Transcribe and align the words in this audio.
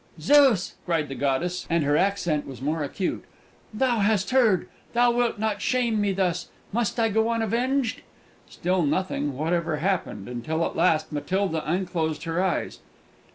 "Zeus!" 0.19 0.73
cried 0.83 1.09
the 1.09 1.13
goddess, 1.13 1.67
and 1.69 1.83
her 1.83 1.95
accent 1.95 2.47
was 2.47 2.59
more 2.59 2.81
acute, 2.83 3.23
"thou 3.71 3.99
hast 3.99 4.31
heard 4.31 4.67
thou 4.93 5.11
wilt 5.11 5.37
not 5.37 5.61
shame 5.61 6.01
me 6.01 6.11
thus! 6.11 6.49
Must 6.73 6.99
I 6.99 7.07
go 7.09 7.29
unavenged?" 7.29 8.01
Still 8.49 8.81
nothing 8.81 9.37
whatever 9.37 9.75
happened, 9.77 10.27
until 10.27 10.65
at 10.65 10.75
last 10.75 11.09
even 11.11 11.17
Matilda 11.21 11.71
unclosed 11.71 12.23
her 12.23 12.41
eyes. 12.43 12.79